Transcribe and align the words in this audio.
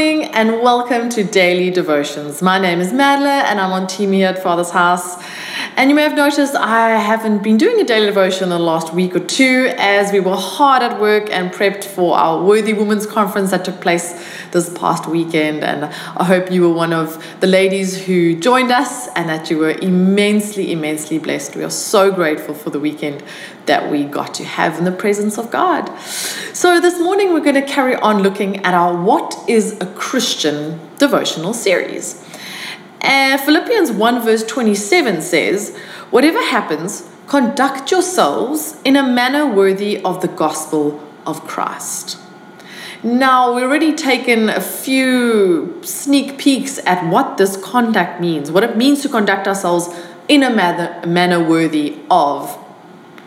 morning 0.00 0.24
and 0.32 0.62
welcome 0.62 1.10
to 1.10 1.22
Daily 1.22 1.70
Devotions. 1.70 2.40
My 2.40 2.58
name 2.58 2.80
is 2.80 2.90
Madla 2.90 3.44
and 3.44 3.60
I'm 3.60 3.70
on 3.70 3.86
team 3.86 4.12
here 4.12 4.28
at 4.28 4.42
Father's 4.42 4.70
House. 4.70 5.22
And 5.80 5.88
you 5.88 5.96
may 5.96 6.02
have 6.02 6.14
noticed 6.14 6.54
I 6.54 6.90
haven't 6.90 7.42
been 7.42 7.56
doing 7.56 7.80
a 7.80 7.84
daily 7.84 8.04
devotion 8.04 8.44
in 8.44 8.48
the 8.50 8.58
last 8.58 8.92
week 8.92 9.16
or 9.16 9.20
two 9.20 9.72
as 9.78 10.12
we 10.12 10.20
were 10.20 10.36
hard 10.36 10.82
at 10.82 11.00
work 11.00 11.30
and 11.30 11.50
prepped 11.50 11.84
for 11.84 12.18
our 12.18 12.44
Worthy 12.44 12.74
Women's 12.74 13.06
Conference 13.06 13.50
that 13.52 13.64
took 13.64 13.80
place 13.80 14.12
this 14.50 14.68
past 14.78 15.06
weekend. 15.06 15.64
And 15.64 15.86
I 15.86 16.24
hope 16.24 16.52
you 16.52 16.68
were 16.68 16.74
one 16.74 16.92
of 16.92 17.24
the 17.40 17.46
ladies 17.46 18.04
who 18.04 18.38
joined 18.38 18.70
us 18.70 19.08
and 19.16 19.30
that 19.30 19.50
you 19.50 19.56
were 19.56 19.70
immensely, 19.70 20.70
immensely 20.70 21.18
blessed. 21.18 21.56
We 21.56 21.64
are 21.64 21.70
so 21.70 22.12
grateful 22.12 22.54
for 22.54 22.68
the 22.68 22.78
weekend 22.78 23.24
that 23.64 23.90
we 23.90 24.04
got 24.04 24.34
to 24.34 24.44
have 24.44 24.76
in 24.76 24.84
the 24.84 24.92
presence 24.92 25.38
of 25.38 25.50
God. 25.50 25.88
So 26.52 26.78
this 26.78 27.00
morning 27.00 27.32
we're 27.32 27.40
going 27.40 27.54
to 27.54 27.66
carry 27.66 27.94
on 27.94 28.22
looking 28.22 28.58
at 28.66 28.74
our 28.74 29.02
What 29.02 29.34
is 29.48 29.80
a 29.80 29.86
Christian 29.86 30.78
devotional 30.98 31.54
series. 31.54 32.22
Uh, 33.02 33.38
Philippians 33.38 33.90
1 33.92 34.22
verse 34.22 34.44
27 34.44 35.22
says, 35.22 35.76
Whatever 36.10 36.42
happens, 36.42 37.08
conduct 37.26 37.90
yourselves 37.90 38.76
in 38.84 38.96
a 38.96 39.02
manner 39.02 39.46
worthy 39.46 40.02
of 40.02 40.20
the 40.20 40.28
gospel 40.28 41.00
of 41.26 41.46
Christ. 41.46 42.18
Now, 43.02 43.54
we've 43.54 43.64
already 43.64 43.94
taken 43.94 44.50
a 44.50 44.60
few 44.60 45.80
sneak 45.82 46.36
peeks 46.36 46.78
at 46.84 47.08
what 47.10 47.38
this 47.38 47.56
conduct 47.56 48.20
means, 48.20 48.50
what 48.50 48.62
it 48.62 48.76
means 48.76 49.00
to 49.02 49.08
conduct 49.08 49.48
ourselves 49.48 49.88
in 50.28 50.42
a 50.42 50.50
manner, 50.50 51.00
manner 51.06 51.42
worthy 51.42 51.98
of 52.10 52.58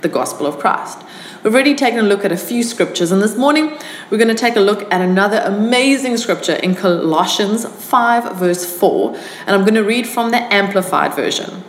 the 0.01 0.09
gospel 0.09 0.45
of 0.45 0.59
Christ. 0.59 0.99
We've 1.43 1.53
already 1.53 1.75
taken 1.75 1.99
a 1.99 2.03
look 2.03 2.23
at 2.23 2.31
a 2.31 2.37
few 2.37 2.63
scriptures, 2.63 3.11
and 3.11 3.21
this 3.21 3.35
morning 3.35 3.77
we're 4.09 4.17
going 4.17 4.29
to 4.29 4.33
take 4.33 4.55
a 4.55 4.61
look 4.61 4.89
at 4.93 5.01
another 5.01 5.41
amazing 5.43 6.15
scripture 6.15 6.53
in 6.53 6.73
Colossians 6.73 7.65
5, 7.65 8.37
verse 8.37 8.65
4, 8.79 9.17
and 9.45 9.49
I'm 9.49 9.63
going 9.63 9.73
to 9.73 9.83
read 9.83 10.07
from 10.07 10.31
the 10.31 10.37
Amplified 10.53 11.13
Version. 11.13 11.65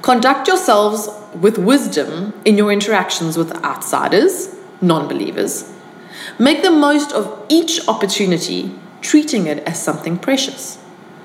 Conduct 0.00 0.46
yourselves 0.46 1.08
with 1.34 1.58
wisdom 1.58 2.40
in 2.44 2.56
your 2.56 2.70
interactions 2.70 3.36
with 3.36 3.52
outsiders, 3.64 4.54
non 4.80 5.08
believers. 5.08 5.72
Make 6.38 6.62
the 6.62 6.70
most 6.70 7.10
of 7.10 7.44
each 7.48 7.88
opportunity, 7.88 8.72
treating 9.00 9.48
it 9.48 9.58
as 9.64 9.82
something 9.82 10.18
precious. 10.18 10.78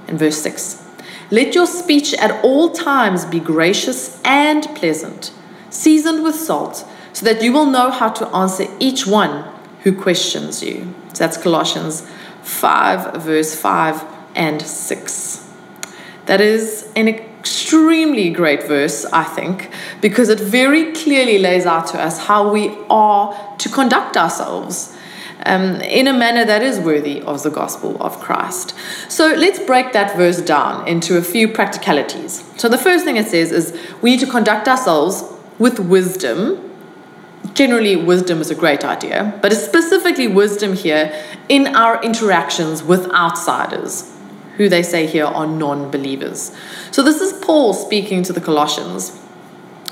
In 0.07 0.17
verse 0.17 0.41
6, 0.41 0.83
let 1.29 1.53
your 1.53 1.67
speech 1.67 2.15
at 2.15 2.43
all 2.43 2.71
times 2.71 3.25
be 3.25 3.39
gracious 3.39 4.19
and 4.23 4.63
pleasant, 4.73 5.31
seasoned 5.69 6.23
with 6.23 6.33
salt 6.33 6.83
so 7.17 7.25
that 7.25 7.41
you 7.41 7.51
will 7.51 7.65
know 7.65 7.89
how 7.89 8.09
to 8.09 8.27
answer 8.27 8.67
each 8.79 9.07
one 9.07 9.43
who 9.81 9.91
questions 9.91 10.61
you. 10.61 10.93
So 11.13 11.23
that's 11.23 11.35
Colossians 11.35 12.07
5, 12.43 13.23
verse 13.23 13.59
5 13.59 14.05
and 14.35 14.61
6. 14.61 15.51
That 16.27 16.41
is 16.41 16.87
an 16.95 17.07
extremely 17.07 18.29
great 18.29 18.67
verse, 18.67 19.03
I 19.05 19.23
think, 19.23 19.71
because 19.99 20.29
it 20.29 20.39
very 20.39 20.93
clearly 20.93 21.39
lays 21.39 21.65
out 21.65 21.87
to 21.87 21.99
us 21.99 22.27
how 22.27 22.51
we 22.51 22.77
are 22.87 23.57
to 23.57 23.67
conduct 23.67 24.15
ourselves. 24.15 24.95
Um, 25.43 25.81
in 25.81 26.07
a 26.07 26.13
manner 26.13 26.45
that 26.45 26.61
is 26.61 26.79
worthy 26.79 27.21
of 27.21 27.41
the 27.41 27.49
gospel 27.49 27.99
of 27.99 28.19
Christ. 28.19 28.75
So 29.09 29.33
let's 29.33 29.57
break 29.57 29.91
that 29.93 30.15
verse 30.15 30.39
down 30.39 30.87
into 30.87 31.17
a 31.17 31.23
few 31.23 31.47
practicalities. 31.47 32.43
So 32.57 32.69
the 32.69 32.77
first 32.77 33.05
thing 33.05 33.17
it 33.17 33.25
says 33.27 33.51
is 33.51 33.75
we 34.03 34.11
need 34.11 34.19
to 34.19 34.27
conduct 34.27 34.67
ourselves 34.67 35.23
with 35.57 35.79
wisdom 35.79 36.66
generally 37.53 37.95
wisdom 37.95 38.39
is 38.39 38.51
a 38.51 38.55
great 38.55 38.85
idea, 38.85 39.37
but 39.41 39.51
it's 39.51 39.63
specifically 39.63 40.27
wisdom 40.27 40.73
here 40.73 41.11
in 41.49 41.75
our 41.75 42.01
interactions 42.03 42.83
with 42.83 43.09
outsiders, 43.11 44.13
who 44.57 44.69
they 44.69 44.83
say 44.83 45.07
here 45.07 45.25
are 45.25 45.47
non 45.47 45.89
believers. 45.89 46.55
So 46.91 47.03
this 47.03 47.21
is 47.21 47.33
Paul 47.43 47.73
speaking 47.73 48.23
to 48.23 48.33
the 48.33 48.41
Colossians. 48.41 49.19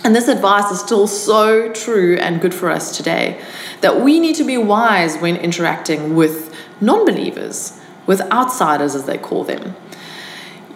And 0.03 0.15
this 0.15 0.27
advice 0.27 0.71
is 0.71 0.79
still 0.79 1.07
so 1.07 1.71
true 1.73 2.17
and 2.17 2.39
good 2.39 2.53
for 2.53 2.69
us 2.69 2.95
today 2.95 3.41
that 3.81 4.01
we 4.01 4.19
need 4.19 4.35
to 4.35 4.43
be 4.43 4.57
wise 4.57 5.17
when 5.17 5.35
interacting 5.35 6.15
with 6.15 6.55
non 6.79 7.05
believers, 7.05 7.79
with 8.05 8.21
outsiders 8.31 8.93
as 8.93 9.05
they 9.05 9.17
call 9.17 9.43
them. 9.43 9.75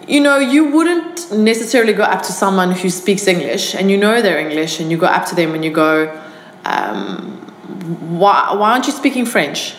You 0.08 0.20
know, 0.20 0.38
you 0.38 0.64
wouldn't 0.72 1.30
necessarily 1.30 1.92
go 1.92 2.02
up 2.02 2.22
to 2.22 2.32
someone 2.32 2.72
who 2.72 2.90
speaks 2.90 3.28
English 3.28 3.76
and 3.76 3.88
you 3.88 3.96
know 3.96 4.20
they're 4.20 4.40
English 4.40 4.80
and 4.80 4.90
you 4.90 4.96
go 4.96 5.06
up 5.06 5.26
to 5.26 5.36
them 5.36 5.54
and 5.54 5.64
you 5.64 5.70
go, 5.70 6.20
um, 6.64 7.38
why, 8.18 8.54
why 8.54 8.72
aren't 8.72 8.86
you 8.86 8.92
speaking 8.92 9.26
French? 9.26 9.74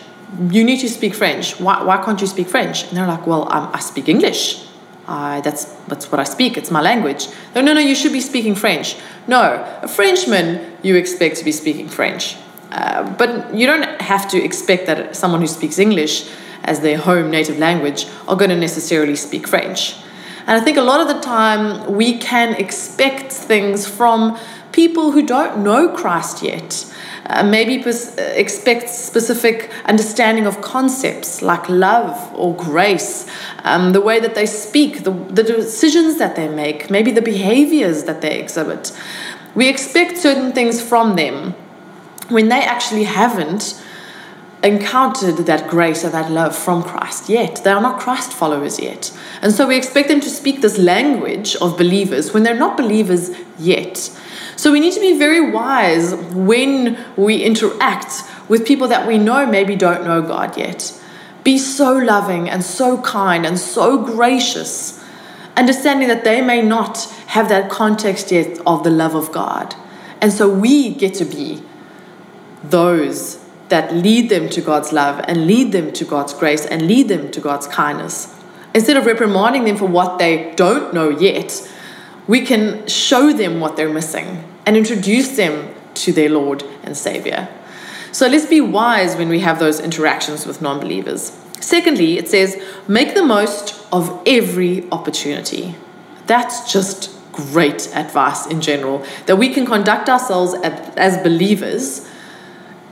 You 0.50 0.64
need 0.64 0.80
to 0.80 0.88
speak 0.88 1.14
French. 1.14 1.60
Why, 1.60 1.82
why 1.82 2.02
can't 2.02 2.20
you 2.20 2.26
speak 2.26 2.48
French? 2.48 2.84
And 2.88 2.96
they're 2.96 3.06
like, 3.06 3.26
well, 3.26 3.46
I 3.50 3.80
speak 3.80 4.08
English. 4.08 4.66
That's, 5.06 5.64
that's 5.88 6.10
what 6.10 6.20
I 6.20 6.24
speak. 6.24 6.56
It's 6.56 6.70
my 6.70 6.80
language. 6.80 7.28
No, 7.54 7.60
no, 7.60 7.74
no, 7.74 7.80
you 7.80 7.94
should 7.94 8.12
be 8.12 8.20
speaking 8.20 8.54
French. 8.54 8.96
No, 9.26 9.62
a 9.82 9.88
Frenchman, 9.88 10.76
you 10.82 10.96
expect 10.96 11.36
to 11.36 11.44
be 11.44 11.52
speaking 11.52 11.88
French. 11.88 12.36
Uh, 12.70 13.14
but 13.16 13.54
you 13.54 13.66
don't 13.66 14.00
have 14.00 14.26
to 14.30 14.42
expect 14.42 14.86
that 14.86 15.14
someone 15.14 15.42
who 15.42 15.46
speaks 15.46 15.78
English 15.78 16.30
as 16.64 16.80
their 16.80 16.96
home 16.96 17.30
native 17.30 17.58
language 17.58 18.06
are 18.26 18.36
going 18.36 18.48
to 18.48 18.56
necessarily 18.56 19.16
speak 19.16 19.46
French. 19.46 19.96
And 20.46 20.60
I 20.60 20.64
think 20.64 20.78
a 20.78 20.82
lot 20.82 21.00
of 21.00 21.08
the 21.08 21.20
time 21.20 21.92
we 21.92 22.18
can 22.18 22.54
expect 22.54 23.30
things 23.32 23.86
from 23.86 24.38
people 24.72 25.12
who 25.12 25.24
don't 25.24 25.62
know 25.62 25.88
Christ 25.88 26.42
yet. 26.42 26.86
Uh, 27.26 27.44
maybe 27.44 27.82
pers- 27.82 28.18
uh, 28.18 28.22
expect 28.34 28.88
specific 28.88 29.70
understanding 29.84 30.44
of 30.44 30.60
concepts 30.60 31.40
like 31.40 31.68
love 31.68 32.34
or 32.34 32.54
grace, 32.56 33.26
um, 33.62 33.92
the 33.92 34.00
way 34.00 34.18
that 34.18 34.34
they 34.34 34.44
speak, 34.44 35.04
the, 35.04 35.12
the 35.12 35.44
decisions 35.44 36.18
that 36.18 36.34
they 36.34 36.48
make, 36.48 36.90
maybe 36.90 37.12
the 37.12 37.22
behaviors 37.22 38.04
that 38.04 38.22
they 38.22 38.40
exhibit. 38.40 38.92
We 39.54 39.68
expect 39.68 40.18
certain 40.18 40.52
things 40.52 40.82
from 40.82 41.14
them 41.14 41.54
when 42.28 42.48
they 42.48 42.62
actually 42.62 43.04
haven't 43.04 43.80
encountered 44.62 45.38
that 45.46 45.68
grace 45.68 46.04
or 46.04 46.10
that 46.10 46.30
love 46.30 46.56
from 46.56 46.82
Christ 46.82 47.28
yet. 47.28 47.62
They 47.64 47.70
are 47.70 47.80
not 47.80 48.00
Christ 48.00 48.32
followers 48.32 48.78
yet. 48.78 49.16
And 49.40 49.52
so 49.52 49.66
we 49.66 49.76
expect 49.76 50.08
them 50.08 50.20
to 50.20 50.30
speak 50.30 50.60
this 50.60 50.78
language 50.78 51.56
of 51.56 51.76
believers 51.76 52.32
when 52.32 52.44
they're 52.44 52.54
not 52.54 52.76
believers 52.76 53.30
yet. 53.58 53.96
So 54.56 54.70
we 54.70 54.78
need 54.78 54.92
to 54.92 55.00
be 55.00 55.18
very 55.18 55.50
wise 55.50 56.14
when 56.14 57.04
we 57.16 57.42
interact 57.42 58.22
with 58.48 58.66
people 58.66 58.86
that 58.88 59.08
we 59.08 59.18
know 59.18 59.46
maybe 59.46 59.74
don't 59.74 60.04
know 60.04 60.22
God 60.22 60.56
yet. 60.56 60.96
Be 61.42 61.58
so 61.58 61.96
loving 61.96 62.48
and 62.48 62.62
so 62.62 63.02
kind 63.02 63.44
and 63.44 63.58
so 63.58 64.04
gracious, 64.04 65.02
understanding 65.56 66.06
that 66.06 66.22
they 66.22 66.40
may 66.40 66.62
not 66.62 67.04
have 67.26 67.48
that 67.48 67.68
context 67.68 68.30
yet 68.30 68.60
of 68.64 68.84
the 68.84 68.90
love 68.90 69.16
of 69.16 69.32
God. 69.32 69.74
And 70.20 70.32
so 70.32 70.48
we 70.48 70.94
get 70.94 71.14
to 71.14 71.24
be 71.24 71.62
those 72.62 73.41
that 73.72 73.94
lead 73.94 74.28
them 74.28 74.50
to 74.50 74.60
God's 74.60 74.92
love 74.92 75.24
and 75.26 75.46
lead 75.46 75.72
them 75.72 75.94
to 75.94 76.04
God's 76.04 76.34
grace 76.34 76.66
and 76.66 76.86
lead 76.86 77.08
them 77.08 77.30
to 77.30 77.40
God's 77.40 77.66
kindness. 77.66 78.38
Instead 78.74 78.98
of 78.98 79.06
reprimanding 79.06 79.64
them 79.64 79.78
for 79.78 79.86
what 79.86 80.18
they 80.18 80.52
don't 80.56 80.92
know 80.92 81.08
yet, 81.08 81.66
we 82.26 82.42
can 82.42 82.86
show 82.86 83.32
them 83.32 83.60
what 83.60 83.76
they're 83.76 83.92
missing 83.92 84.44
and 84.66 84.76
introduce 84.76 85.36
them 85.36 85.74
to 85.94 86.12
their 86.12 86.28
Lord 86.28 86.62
and 86.82 86.94
Savior. 86.94 87.48
So 88.12 88.26
let's 88.26 88.44
be 88.44 88.60
wise 88.60 89.16
when 89.16 89.30
we 89.30 89.40
have 89.40 89.58
those 89.58 89.80
interactions 89.80 90.44
with 90.44 90.60
non 90.60 90.78
believers. 90.78 91.32
Secondly, 91.58 92.18
it 92.18 92.28
says, 92.28 92.62
make 92.86 93.14
the 93.14 93.24
most 93.24 93.86
of 93.90 94.22
every 94.26 94.86
opportunity. 94.92 95.76
That's 96.26 96.70
just 96.70 97.10
great 97.32 97.88
advice 97.94 98.46
in 98.46 98.60
general, 98.60 99.02
that 99.24 99.36
we 99.36 99.48
can 99.48 99.64
conduct 99.64 100.10
ourselves 100.10 100.52
as 100.62 101.16
believers 101.22 102.06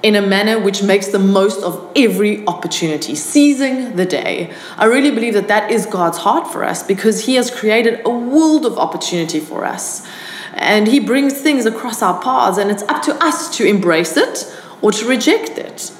in 0.02 0.16
a 0.16 0.22
manner 0.22 0.58
which 0.58 0.82
makes 0.82 1.08
the 1.08 1.18
most 1.18 1.62
of 1.62 1.92
every 1.94 2.46
opportunity, 2.46 3.14
seizing 3.14 3.96
the 3.96 4.06
day. 4.06 4.52
I 4.76 4.86
really 4.86 5.10
believe 5.10 5.34
that 5.34 5.48
that 5.48 5.70
is 5.70 5.86
God's 5.86 6.18
heart 6.18 6.50
for 6.50 6.64
us 6.64 6.82
because 6.82 7.26
He 7.26 7.34
has 7.34 7.50
created 7.50 8.00
a 8.04 8.10
world 8.10 8.64
of 8.64 8.78
opportunity 8.78 9.40
for 9.40 9.64
us 9.64 10.06
and 10.54 10.86
He 10.88 11.00
brings 11.00 11.40
things 11.40 11.66
across 11.66 12.02
our 12.02 12.20
paths, 12.22 12.58
and 12.58 12.70
it's 12.70 12.82
up 12.84 13.02
to 13.02 13.14
us 13.24 13.56
to 13.56 13.64
embrace 13.64 14.16
it 14.16 14.54
or 14.82 14.92
to 14.92 15.06
reject 15.06 15.58
it. 15.58 15.92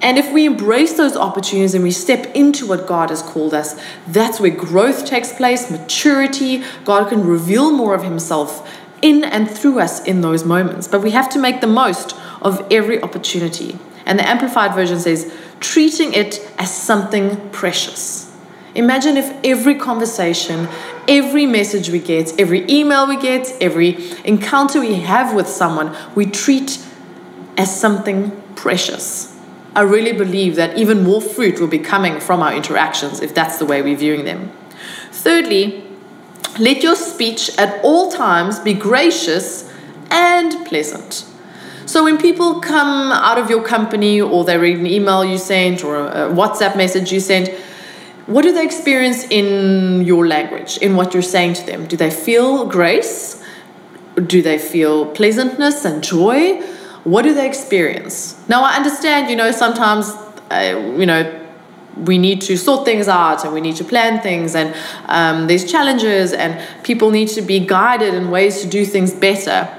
And 0.00 0.16
if 0.16 0.32
we 0.32 0.46
embrace 0.46 0.96
those 0.96 1.16
opportunities 1.16 1.74
and 1.74 1.82
we 1.82 1.90
step 1.90 2.26
into 2.34 2.66
what 2.66 2.86
God 2.86 3.10
has 3.10 3.20
called 3.20 3.52
us, 3.52 3.80
that's 4.06 4.38
where 4.38 4.50
growth 4.50 5.04
takes 5.04 5.32
place, 5.32 5.70
maturity. 5.70 6.62
God 6.84 7.08
can 7.08 7.26
reveal 7.26 7.72
more 7.72 7.94
of 7.94 8.04
Himself 8.04 8.68
in 9.02 9.24
and 9.24 9.50
through 9.50 9.80
us 9.80 10.04
in 10.04 10.20
those 10.20 10.44
moments. 10.44 10.86
But 10.86 11.02
we 11.02 11.10
have 11.10 11.28
to 11.30 11.38
make 11.38 11.60
the 11.60 11.66
most 11.66 12.14
of 12.42 12.66
every 12.70 13.02
opportunity. 13.02 13.78
And 14.06 14.18
the 14.18 14.28
Amplified 14.28 14.74
Version 14.74 14.98
says, 14.98 15.32
treating 15.60 16.14
it 16.14 16.40
as 16.58 16.74
something 16.74 17.50
precious. 17.50 18.34
Imagine 18.74 19.16
if 19.16 19.34
every 19.44 19.74
conversation, 19.74 20.68
every 21.08 21.46
message 21.46 21.90
we 21.90 21.98
get, 21.98 22.38
every 22.38 22.64
email 22.70 23.06
we 23.06 23.20
get, 23.20 23.52
every 23.60 24.12
encounter 24.24 24.80
we 24.80 24.94
have 24.94 25.34
with 25.34 25.48
someone, 25.48 25.94
we 26.14 26.26
treat 26.26 26.84
as 27.56 27.78
something 27.78 28.30
precious. 28.54 29.36
I 29.74 29.82
really 29.82 30.12
believe 30.12 30.56
that 30.56 30.78
even 30.78 31.04
more 31.04 31.20
fruit 31.20 31.60
will 31.60 31.68
be 31.68 31.78
coming 31.78 32.20
from 32.20 32.40
our 32.42 32.54
interactions 32.54 33.20
if 33.20 33.34
that's 33.34 33.58
the 33.58 33.66
way 33.66 33.82
we're 33.82 33.96
viewing 33.96 34.24
them. 34.24 34.52
Thirdly, 35.10 35.84
let 36.58 36.82
your 36.82 36.96
speech 36.96 37.56
at 37.58 37.82
all 37.84 38.10
times 38.10 38.58
be 38.58 38.74
gracious 38.74 39.72
and 40.10 40.66
pleasant. 40.66 41.27
So 41.88 42.04
when 42.04 42.18
people 42.18 42.60
come 42.60 43.12
out 43.12 43.38
of 43.38 43.48
your 43.48 43.62
company 43.62 44.20
or 44.20 44.44
they 44.44 44.58
read 44.58 44.76
an 44.76 44.86
email 44.86 45.24
you 45.24 45.38
sent 45.38 45.82
or 45.82 45.96
a 45.96 46.28
WhatsApp 46.28 46.76
message 46.76 47.10
you 47.10 47.18
sent, 47.18 47.48
what 48.26 48.42
do 48.42 48.52
they 48.52 48.62
experience 48.62 49.24
in 49.30 50.02
your 50.02 50.26
language, 50.26 50.76
in 50.78 50.96
what 50.96 51.14
you're 51.14 51.22
saying 51.22 51.54
to 51.54 51.64
them? 51.64 51.86
Do 51.86 51.96
they 51.96 52.10
feel 52.10 52.66
grace? 52.66 53.42
Do 54.16 54.42
they 54.42 54.58
feel 54.58 55.06
pleasantness 55.12 55.86
and 55.86 56.04
joy? 56.04 56.60
What 57.04 57.22
do 57.22 57.32
they 57.32 57.48
experience? 57.48 58.36
Now, 58.50 58.64
I 58.64 58.74
understand, 58.76 59.30
you 59.30 59.36
know, 59.36 59.50
sometimes, 59.50 60.10
uh, 60.50 60.94
you 60.94 61.06
know, 61.06 61.46
we 61.96 62.18
need 62.18 62.42
to 62.42 62.58
sort 62.58 62.84
things 62.84 63.08
out 63.08 63.46
and 63.46 63.54
we 63.54 63.62
need 63.62 63.76
to 63.76 63.84
plan 63.84 64.20
things 64.20 64.54
and 64.54 64.74
um, 65.06 65.46
there's 65.46 65.64
challenges 65.64 66.34
and 66.34 66.60
people 66.84 67.10
need 67.10 67.28
to 67.28 67.40
be 67.40 67.58
guided 67.60 68.12
in 68.12 68.30
ways 68.30 68.60
to 68.60 68.68
do 68.68 68.84
things 68.84 69.12
better 69.12 69.74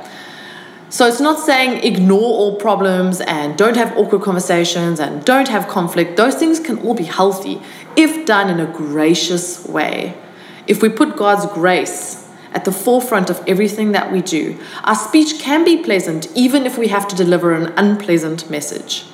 so 0.90 1.08
it's 1.08 1.20
not 1.20 1.40
saying 1.40 1.84
ignore 1.84 2.20
all 2.20 2.56
problems 2.56 3.22
and 3.22 3.56
don't 3.56 3.78
have 3.78 3.96
awkward 3.96 4.24
conversations 4.24 5.00
and 5.00 5.24
don't 5.24 5.48
have 5.48 5.68
conflict. 5.68 6.18
Those 6.18 6.36
things 6.36 6.60
can 6.60 6.80
all 6.80 6.96
be 6.96 7.04
healthy 7.04 7.62
if 7.96 8.26
done 8.26 8.50
in 8.50 8.60
a 8.60 8.66
gracious 8.66 9.66
way. 9.68 10.18
If 10.66 10.82
we 10.82 10.90
put 10.90 11.16
God's 11.16 11.46
grace 11.54 12.28
at 12.54 12.66
the 12.66 12.72
forefront 12.72 13.30
of 13.30 13.44
everything 13.48 13.92
that 13.92 14.12
we 14.12 14.24
do, 14.24 14.58
our 14.84 14.96
speech 14.96 15.40
can 15.40 15.64
be 15.64 15.84
pleasant 15.84 16.28
even 16.36 16.66
if 16.66 16.76
we 16.78 16.88
have 16.88 17.08
to 17.10 17.16
deliver 17.16 17.54
an 17.54 17.72
unpleasant 17.78 18.50
message. 18.50 19.06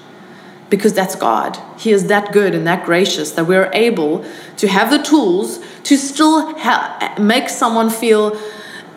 Because 0.70 0.94
that's 0.94 1.16
God. 1.16 1.60
He 1.78 1.92
is 1.92 2.08
that 2.08 2.32
good 2.32 2.56
and 2.56 2.66
that 2.66 2.86
gracious 2.86 3.32
that 3.32 3.48
we're 3.48 3.70
able 3.74 4.26
to 4.58 4.68
have 4.68 4.90
the 4.90 5.04
tools 5.04 5.60
to 5.84 5.98
still 5.98 6.58
ha- 6.58 7.16
make 7.20 7.50
someone 7.50 7.90
feel 7.90 8.40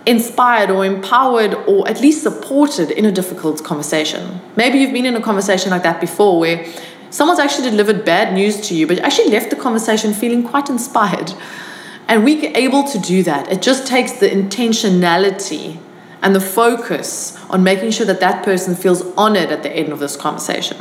inspired 0.09 0.71
or 0.71 0.87
empowered 0.87 1.53
or 1.67 1.87
at 1.87 2.01
least 2.01 2.23
supported 2.23 2.91
in 2.91 3.05
a 3.05 3.13
difficult 3.13 3.63
conversation. 3.63 4.41
Maybe 4.57 4.79
you've 4.79 4.93
been 4.93 5.05
in 5.05 5.15
a 5.15 5.21
conversation 5.21 5.71
like 5.71 5.83
that 5.83 6.01
before 6.01 6.41
where 6.41 6.67
someone's 7.11 7.39
actually 7.39 7.69
delivered 7.71 8.07
bad 8.07 8.33
news 8.33 8.59
to 8.69 8.75
you, 8.75 8.87
but 8.87 8.97
you 8.97 9.03
actually 9.03 9.29
left 9.31 9.51
the 9.51 9.57
conversation 9.57 10.15
feeling 10.15 10.43
quite 10.43 10.71
inspired. 10.71 11.35
And 12.09 12.25
we're 12.25 12.57
able 12.57 12.85
to 12.85 12.99
do 12.99 13.23
that. 13.25 13.53
It 13.53 13.61
just 13.61 13.87
takes 13.87 14.13
the 14.13 14.31
intentionality 14.31 15.79
and 16.23 16.35
the 16.35 16.41
focus 16.41 17.37
on 17.51 17.63
making 17.63 17.91
sure 17.91 18.07
that 18.07 18.21
that 18.21 18.43
person 18.43 18.75
feels 18.75 19.03
honored 19.15 19.51
at 19.51 19.63
the 19.63 19.71
end 19.71 19.93
of 19.93 19.99
this 19.99 20.17
conversation. 20.17 20.79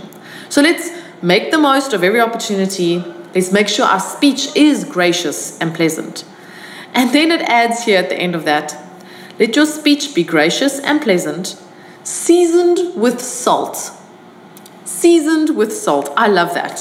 So 0.48 0.62
let's 0.62 0.90
make 1.22 1.52
the 1.52 1.58
most 1.58 1.92
of 1.92 2.02
every 2.02 2.22
opportunity. 2.22 3.00
Let's 3.36 3.52
make 3.52 3.68
sure 3.68 3.86
our 3.86 4.00
speech 4.00 4.56
is 4.56 4.86
gracious 4.86 5.60
and 5.60 5.76
pleasant. 5.76 6.24
And 6.94 7.14
then 7.14 7.30
it 7.30 7.42
adds 7.42 7.84
here 7.84 8.00
at 8.00 8.08
the 8.08 8.16
end 8.16 8.34
of 8.34 8.46
that 8.46 8.87
let 9.40 9.56
your 9.56 9.66
speech 9.66 10.16
be 10.16 10.24
gracious 10.24 10.80
and 10.80 11.02
pleasant, 11.02 11.62
seasoned 12.04 13.00
with 13.00 13.22
salt. 13.22 13.92
Seasoned 14.86 15.56
with 15.56 15.72
salt. 15.72 16.12
I 16.18 16.28
love 16.28 16.54
that. 16.54 16.80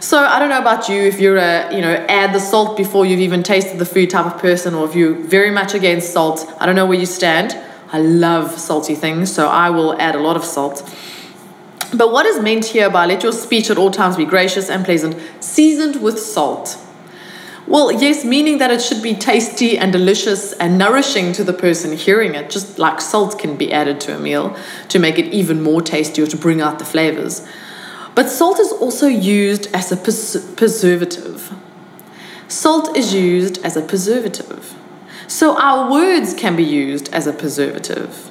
So 0.00 0.18
I 0.18 0.38
don't 0.38 0.48
know 0.48 0.58
about 0.58 0.88
you 0.88 1.02
if 1.02 1.20
you're 1.20 1.36
a, 1.36 1.72
you 1.72 1.80
know, 1.80 1.94
add 2.08 2.34
the 2.34 2.40
salt 2.40 2.76
before 2.76 3.06
you've 3.06 3.20
even 3.20 3.42
tasted 3.42 3.78
the 3.78 3.86
food 3.86 4.10
type 4.10 4.26
of 4.26 4.40
person 4.40 4.74
or 4.74 4.84
if 4.84 4.96
you're 4.96 5.14
very 5.14 5.50
much 5.50 5.74
against 5.74 6.12
salt. 6.12 6.52
I 6.58 6.66
don't 6.66 6.74
know 6.74 6.86
where 6.86 6.98
you 6.98 7.06
stand. 7.06 7.56
I 7.92 7.98
love 7.98 8.58
salty 8.58 8.94
things, 8.94 9.32
so 9.32 9.48
I 9.48 9.70
will 9.70 10.00
add 10.00 10.14
a 10.14 10.18
lot 10.18 10.36
of 10.36 10.44
salt. 10.44 10.82
But 11.94 12.10
what 12.10 12.24
is 12.24 12.40
meant 12.40 12.64
here 12.64 12.88
by 12.88 13.04
let 13.04 13.22
your 13.22 13.32
speech 13.32 13.68
at 13.68 13.76
all 13.76 13.90
times 13.90 14.16
be 14.16 14.24
gracious 14.24 14.70
and 14.70 14.82
pleasant, 14.82 15.14
seasoned 15.40 16.02
with 16.02 16.18
salt? 16.18 16.78
Well, 17.66 17.92
yes, 17.92 18.24
meaning 18.24 18.58
that 18.58 18.72
it 18.72 18.82
should 18.82 19.02
be 19.02 19.14
tasty 19.14 19.78
and 19.78 19.92
delicious 19.92 20.52
and 20.54 20.78
nourishing 20.78 21.32
to 21.34 21.44
the 21.44 21.52
person 21.52 21.96
hearing 21.96 22.34
it, 22.34 22.50
just 22.50 22.78
like 22.78 23.00
salt 23.00 23.38
can 23.38 23.56
be 23.56 23.72
added 23.72 24.00
to 24.02 24.16
a 24.16 24.18
meal 24.18 24.56
to 24.88 24.98
make 24.98 25.16
it 25.16 25.26
even 25.26 25.62
more 25.62 25.80
tasty 25.80 26.20
or 26.22 26.26
to 26.26 26.36
bring 26.36 26.60
out 26.60 26.80
the 26.80 26.84
flavors. 26.84 27.46
But 28.16 28.28
salt 28.28 28.58
is 28.58 28.72
also 28.72 29.06
used 29.06 29.72
as 29.72 29.92
a 29.92 29.96
pres- 29.96 30.52
preservative. 30.56 31.54
Salt 32.48 32.96
is 32.96 33.14
used 33.14 33.64
as 33.64 33.76
a 33.76 33.82
preservative. 33.82 34.74
So 35.28 35.56
our 35.56 35.90
words 35.90 36.34
can 36.34 36.56
be 36.56 36.64
used 36.64 37.14
as 37.14 37.28
a 37.28 37.32
preservative. 37.32 38.30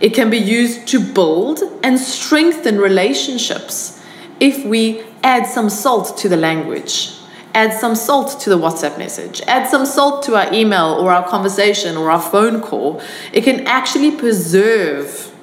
It 0.00 0.12
can 0.12 0.28
be 0.28 0.38
used 0.38 0.88
to 0.88 1.00
build 1.00 1.60
and 1.84 1.98
strengthen 2.00 2.78
relationships 2.78 4.02
if 4.40 4.64
we 4.66 5.04
add 5.22 5.46
some 5.46 5.70
salt 5.70 6.18
to 6.18 6.28
the 6.28 6.36
language 6.36 7.15
add 7.56 7.72
some 7.72 7.96
salt 7.96 8.38
to 8.38 8.50
the 8.50 8.58
WhatsApp 8.58 8.98
message, 8.98 9.40
add 9.46 9.66
some 9.66 9.86
salt 9.86 10.22
to 10.22 10.36
our 10.36 10.52
email 10.52 10.98
or 11.00 11.10
our 11.10 11.26
conversation 11.26 11.96
or 11.96 12.10
our 12.10 12.20
phone 12.20 12.60
call, 12.60 13.00
it 13.32 13.44
can 13.44 13.66
actually 13.66 14.10
preserve 14.14 15.34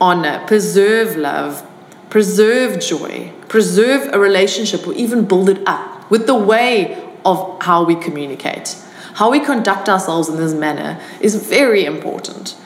honor, 0.00 0.42
preserve 0.46 1.16
love, 1.16 1.62
preserve 2.08 2.80
joy, 2.80 3.30
preserve 3.46 4.08
a 4.14 4.18
relationship, 4.18 4.86
or 4.86 4.94
even 4.94 5.26
build 5.26 5.50
it 5.50 5.60
up 5.66 6.10
with 6.10 6.26
the 6.26 6.34
way 6.34 6.96
of 7.26 7.58
how 7.60 7.84
we 7.84 7.94
communicate. 7.94 8.82
How 9.16 9.30
we 9.30 9.40
conduct 9.40 9.86
ourselves 9.90 10.30
in 10.30 10.38
this 10.38 10.54
manner 10.54 10.98
is 11.20 11.34
very 11.34 11.84
important. 11.84 12.56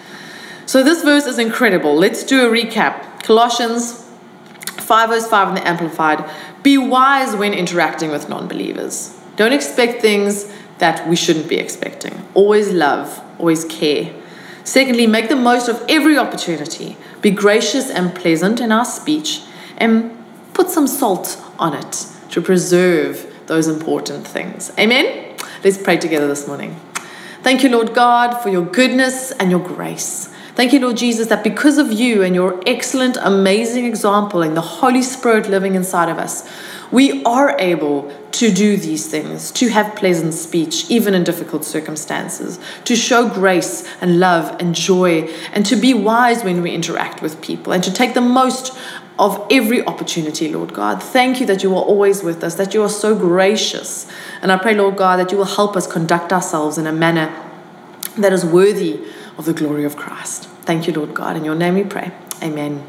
So, 0.67 0.85
this 0.85 1.03
verse 1.03 1.27
is 1.27 1.41
incredible. 1.41 1.97
Let's 1.97 2.23
do 2.23 2.47
a 2.47 2.51
recap. 2.53 3.25
Colossians 3.25 4.03
5 4.93 5.09
verse 5.09 5.27
5 5.27 5.49
in 5.49 5.55
the 5.55 5.67
Amplified. 5.67 6.25
Be 6.63 6.79
wise 6.79 7.35
when 7.35 7.53
interacting 7.53 8.11
with 8.11 8.29
non 8.29 8.49
believers. 8.49 9.19
Don't 9.37 9.53
expect 9.53 10.01
things 10.01 10.53
that 10.79 11.07
we 11.09 11.17
shouldn't 11.17 11.49
be 11.49 11.57
expecting. 11.57 12.27
Always 12.35 12.71
love, 12.73 13.21
always 13.39 13.65
care. 13.65 14.13
Secondly, 14.65 15.07
make 15.07 15.29
the 15.29 15.37
most 15.37 15.69
of 15.69 15.85
every 15.89 16.17
opportunity. 16.17 16.97
Be 17.21 17.31
gracious 17.31 17.91
and 17.91 18.15
pleasant 18.15 18.61
in 18.61 18.71
our 18.71 18.85
speech 18.85 19.43
and 19.77 20.17
put 20.55 20.69
some 20.69 20.87
salt 20.87 21.41
on 21.59 21.75
it 21.75 22.07
to 22.31 22.41
preserve 22.41 23.33
those 23.47 23.69
important 23.69 24.27
things. 24.27 24.73
Amen? 24.79 25.37
Let's 25.65 25.79
pray 25.79 25.97
together 25.97 26.29
this 26.29 26.47
morning. 26.47 26.77
Thank 27.43 27.63
you, 27.63 27.71
Lord 27.71 27.95
God, 27.95 28.41
for 28.41 28.49
your 28.49 28.65
goodness 28.65 29.33
and 29.33 29.51
your 29.51 29.61
grace. 29.61 30.32
Thank 30.55 30.75
you, 30.75 30.81
Lord 30.81 30.99
Jesus, 30.99 31.29
that 31.29 31.43
because 31.43 31.79
of 31.79 31.91
you 31.91 32.23
and 32.23 32.35
your 32.35 32.61
excellent, 32.67 33.17
amazing 33.23 33.87
example 33.87 34.43
and 34.43 34.55
the 34.55 34.61
Holy 34.61 35.01
Spirit 35.01 35.49
living 35.49 35.75
inside 35.75 36.11
of 36.11 36.19
us, 36.19 36.47
we 36.91 37.25
are 37.25 37.57
able 37.59 38.13
to 38.33 38.53
do 38.53 38.77
these 38.77 39.07
things, 39.07 39.51
to 39.53 39.69
have 39.71 39.97
pleasant 39.97 40.35
speech, 40.35 40.91
even 40.91 41.15
in 41.15 41.25
difficult 41.25 41.65
circumstances, 41.65 42.59
to 42.85 42.95
show 42.95 43.31
grace 43.31 43.89
and 44.03 44.21
love 44.21 44.55
and 44.61 44.75
joy, 44.75 45.23
and 45.55 45.65
to 45.65 45.75
be 45.75 45.95
wise 45.95 46.45
when 46.45 46.61
we 46.61 46.73
interact 46.73 47.23
with 47.23 47.41
people, 47.41 47.73
and 47.73 47.83
to 47.83 47.93
take 47.93 48.13
the 48.13 48.21
most 48.21 48.77
of 49.19 49.47
every 49.51 49.83
opportunity, 49.87 50.53
Lord 50.53 50.75
God. 50.75 51.03
Thank 51.03 51.41
you 51.41 51.47
that 51.47 51.63
you 51.63 51.75
are 51.75 51.83
always 51.83 52.23
with 52.23 52.45
us, 52.45 52.57
that 52.57 52.75
you 52.75 52.83
are 52.83 52.91
so 52.91 53.15
gracious. 53.15 54.07
And 54.43 54.53
I 54.53 54.59
pray, 54.59 54.75
Lord 54.75 54.97
God, 54.97 55.19
that 55.19 55.33
you 55.33 55.39
will 55.39 55.47
help 55.47 55.77
us 55.77 55.87
conduct 55.87 56.31
ourselves 56.31 56.77
in 56.77 56.87
a 56.87 56.93
manner 56.93 57.35
that 58.19 58.35
is 58.35 58.45
worthy 58.45 59.01
of 59.39 59.45
the 59.45 59.53
glory 59.53 59.85
of 59.85 59.97
Christ. 59.97 60.49
Thank 60.63 60.87
you, 60.87 60.93
Lord 60.93 61.15
God. 61.15 61.37
In 61.37 61.45
your 61.45 61.55
name 61.55 61.75
we 61.75 61.85
pray. 61.85 62.13
Amen. 62.43 62.85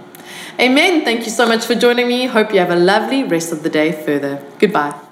Amen. 0.59 1.03
Thank 1.03 1.25
you 1.25 1.31
so 1.31 1.47
much 1.47 1.65
for 1.65 1.75
joining 1.75 2.07
me. 2.07 2.25
Hope 2.25 2.53
you 2.53 2.59
have 2.59 2.69
a 2.71 2.75
lovely 2.75 3.23
rest 3.23 3.51
of 3.51 3.63
the 3.63 3.69
day 3.69 3.91
further. 3.91 4.43
Goodbye. 4.59 5.02